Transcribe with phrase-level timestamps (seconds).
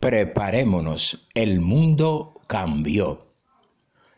[0.00, 3.28] Preparémonos, el mundo cambió.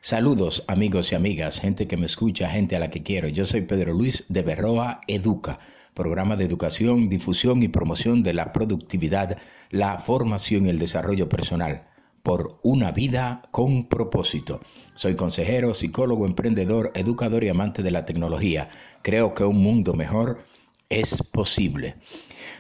[0.01, 3.29] Saludos amigos y amigas, gente que me escucha, gente a la que quiero.
[3.29, 5.61] Yo soy Pedro Luis de Berroa Educa,
[5.95, 9.39] programa de educación, difusión y promoción de la productividad,
[9.71, 11.87] la formación y el desarrollo personal
[12.25, 14.61] por una vida con propósito.
[14.97, 18.69] Soy consejero, psicólogo, emprendedor, educador y amante de la tecnología.
[19.03, 20.45] Creo que un mundo mejor
[20.89, 21.95] es posible.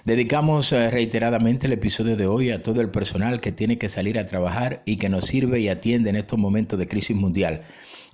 [0.04, 4.18] Dedicamos eh, reiteradamente el episodio de hoy a todo el personal que tiene que salir
[4.18, 7.62] a trabajar y que nos sirve y atiende en estos momentos de crisis mundial.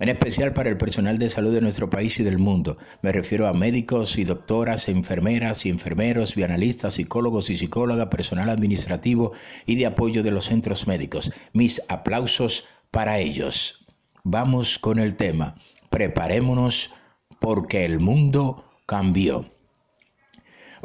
[0.00, 2.78] En especial para el personal de salud de nuestro país y del mundo.
[3.02, 9.32] Me refiero a médicos y doctoras, enfermeras y enfermeros, bianalistas, psicólogos y psicólogas, personal administrativo
[9.66, 11.32] y de apoyo de los centros médicos.
[11.52, 13.86] Mis aplausos para ellos.
[14.24, 15.54] Vamos con el tema.
[15.90, 16.90] Preparémonos
[17.38, 19.53] porque el mundo cambió.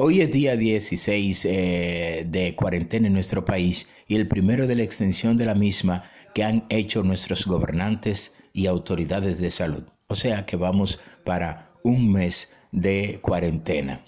[0.02, 4.82] Hoy es día 16 eh, de cuarentena en nuestro país y el primero de la
[4.82, 9.82] extensión de la misma que han hecho nuestros gobernantes y autoridades de salud.
[10.06, 14.02] O sea que vamos para un mes de cuarentena.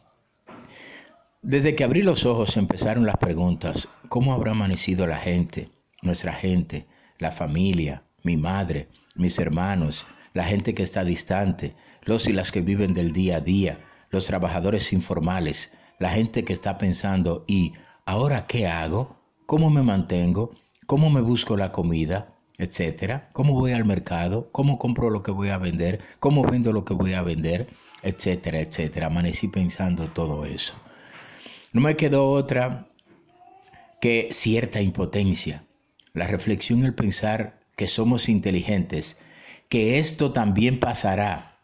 [1.43, 3.87] Desde que abrí los ojos empezaron las preguntas.
[4.09, 5.69] ¿Cómo habrá amanecido la gente,
[6.01, 6.87] nuestra gente,
[7.19, 12.63] la familia, mi madre, mis hermanos, la gente que está distante, los y las que
[12.63, 15.71] viven del día a día, los trabajadores informales,
[16.03, 17.75] la gente que está pensando, ¿y
[18.07, 19.21] ahora qué hago?
[19.47, 20.51] ¿Cómo me mantengo?
[20.87, 22.35] ¿Cómo me busco la comida?
[22.59, 23.31] Etcétera.
[23.33, 24.51] ¿Cómo voy al mercado?
[24.51, 26.01] ¿Cómo compro lo que voy a vender?
[26.19, 27.69] ¿Cómo vendo lo que voy a vender?
[28.03, 29.07] Etcétera, etcétera.
[29.07, 30.75] Amanecí pensando todo eso.
[31.73, 32.89] No me quedó otra
[34.01, 35.67] que cierta impotencia.
[36.15, 39.21] La reflexión, el pensar que somos inteligentes,
[39.69, 41.61] que esto también pasará.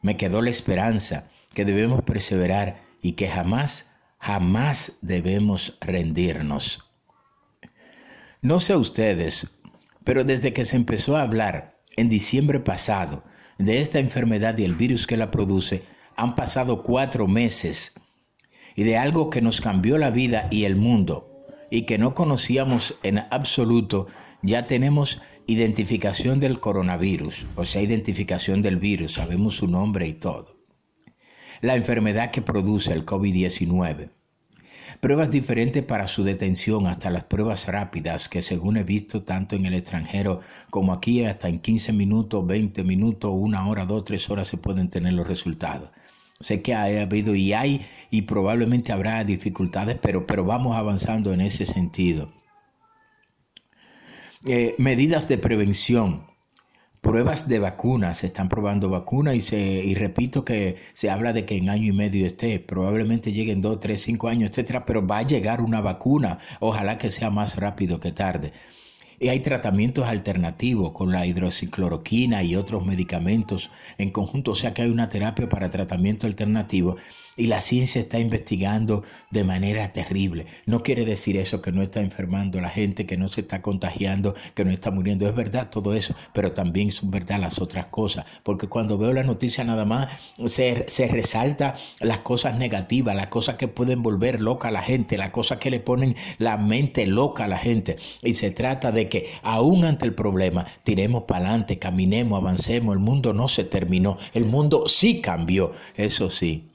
[0.00, 6.84] Me quedó la esperanza que debemos perseverar y que jamás, jamás debemos rendirnos.
[8.42, 9.60] No sé ustedes,
[10.04, 13.24] pero desde que se empezó a hablar en diciembre pasado
[13.58, 15.82] de esta enfermedad y el virus que la produce,
[16.16, 17.94] han pasado cuatro meses
[18.74, 22.98] y de algo que nos cambió la vida y el mundo y que no conocíamos
[23.02, 24.06] en absoluto,
[24.42, 30.59] ya tenemos identificación del coronavirus, o sea, identificación del virus, sabemos su nombre y todo
[31.60, 34.10] la enfermedad que produce el COVID-19.
[35.00, 39.64] Pruebas diferentes para su detención, hasta las pruebas rápidas, que según he visto tanto en
[39.64, 44.48] el extranjero como aquí, hasta en 15 minutos, 20 minutos, una hora, dos, tres horas
[44.48, 45.90] se pueden tener los resultados.
[46.38, 51.42] Sé que ha habido y hay y probablemente habrá dificultades, pero, pero vamos avanzando en
[51.42, 52.32] ese sentido.
[54.46, 56.29] Eh, medidas de prevención
[57.00, 61.44] pruebas de vacunas, se están probando vacunas y, se, y repito que se habla de
[61.44, 65.18] que en año y medio esté, probablemente lleguen dos, tres, cinco años, etcétera, pero va
[65.18, 68.52] a llegar una vacuna, ojalá que sea más rápido que tarde.
[69.18, 74.82] Y hay tratamientos alternativos con la hidroxicloroquina y otros medicamentos en conjunto, o sea que
[74.82, 76.96] hay una terapia para tratamiento alternativo
[77.40, 80.44] y la ciencia está investigando de manera terrible.
[80.66, 84.34] No quiere decir eso que no está enfermando la gente, que no se está contagiando,
[84.54, 85.26] que no está muriendo.
[85.26, 88.26] Es verdad todo eso, pero también son verdad las otras cosas.
[88.42, 90.08] Porque cuando veo la noticia nada más
[90.44, 95.16] se, se resalta las cosas negativas, las cosas que pueden volver loca a la gente,
[95.16, 97.96] las cosas que le ponen la mente loca a la gente.
[98.22, 102.94] Y se trata de que aún ante el problema tiremos para adelante, caminemos, avancemos.
[102.94, 106.69] El mundo no se terminó, el mundo sí cambió, eso sí.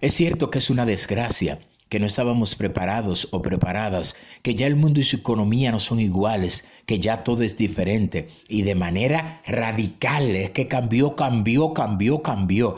[0.00, 4.76] Es cierto que es una desgracia, que no estábamos preparados o preparadas, que ya el
[4.76, 9.42] mundo y su economía no son iguales, que ya todo es diferente y de manera
[9.46, 12.76] radical, es que cambió, cambió, cambió, cambió.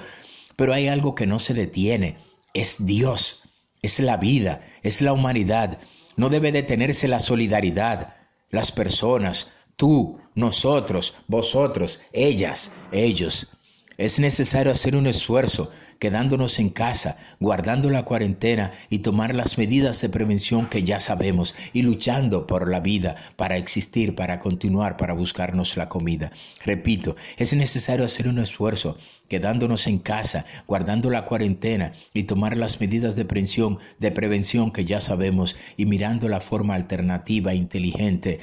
[0.57, 2.17] Pero hay algo que no se detiene,
[2.53, 3.45] es Dios,
[3.83, 5.79] es la vida, es la humanidad.
[6.17, 8.17] No debe detenerse la solidaridad,
[8.51, 13.49] las personas, tú, nosotros, vosotros, ellas, ellos.
[13.97, 20.01] Es necesario hacer un esfuerzo quedándonos en casa, guardando la cuarentena y tomar las medidas
[20.01, 25.15] de prevención que ya sabemos y luchando por la vida, para existir, para continuar, para
[25.15, 26.31] buscarnos la comida.
[26.65, 28.97] Repito, es necesario hacer un esfuerzo,
[29.29, 34.85] quedándonos en casa, guardando la cuarentena y tomar las medidas de prevención, de prevención que
[34.85, 38.41] ya sabemos y mirando la forma alternativa, inteligente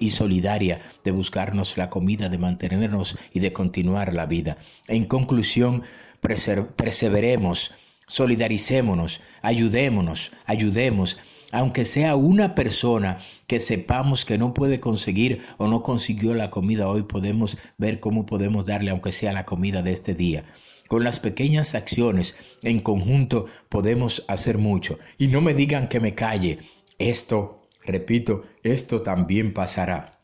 [0.00, 4.56] y solidaria de buscarnos la comida, de mantenernos y de continuar la vida.
[4.88, 5.82] En conclusión,
[6.20, 7.74] perseveremos,
[8.06, 11.18] solidaricémonos, ayudémonos, ayudemos,
[11.52, 16.88] aunque sea una persona que sepamos que no puede conseguir o no consiguió la comida
[16.88, 20.44] hoy, podemos ver cómo podemos darle, aunque sea la comida de este día.
[20.88, 24.98] Con las pequeñas acciones en conjunto podemos hacer mucho.
[25.18, 26.58] Y no me digan que me calle.
[26.98, 30.20] Esto, repito, esto también pasará.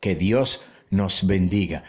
[0.00, 1.82] Que Dios nos bendiga.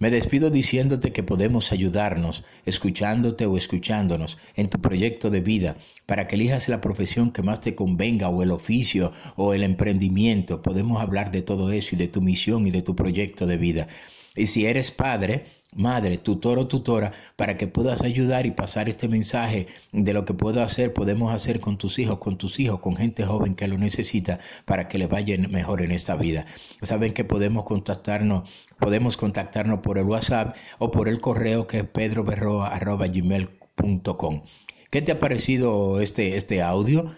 [0.00, 6.28] Me despido diciéndote que podemos ayudarnos, escuchándote o escuchándonos en tu proyecto de vida, para
[6.28, 10.62] que elijas la profesión que más te convenga o el oficio o el emprendimiento.
[10.62, 13.88] Podemos hablar de todo eso y de tu misión y de tu proyecto de vida.
[14.36, 19.08] Y si eres padre, madre, tutor o tutora, para que puedas ayudar y pasar este
[19.08, 22.96] mensaje de lo que puedo hacer, podemos hacer con tus hijos, con tus hijos, con
[22.96, 26.46] gente joven que lo necesita para que le vaya mejor en esta vida.
[26.82, 28.48] Saben que podemos contactarnos,
[28.78, 34.42] podemos contactarnos por el WhatsApp o por el correo que es pedroberroa.gmail.com.
[34.90, 37.14] ¿Qué te ha parecido este, este audio?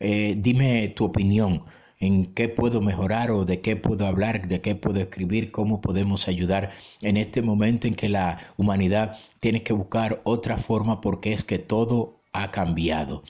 [0.00, 1.62] Eh, dime tu opinión
[2.00, 6.28] en qué puedo mejorar o de qué puedo hablar, de qué puedo escribir, cómo podemos
[6.28, 6.70] ayudar
[7.02, 11.58] en este momento en que la humanidad tiene que buscar otra forma porque es que
[11.58, 13.22] todo ha cambiado.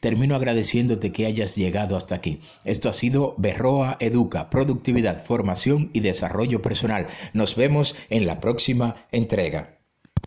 [0.00, 2.40] Termino agradeciéndote que hayas llegado hasta aquí.
[2.64, 7.08] Esto ha sido Berroa Educa, productividad, formación y desarrollo personal.
[7.32, 9.75] Nos vemos en la próxima entrega.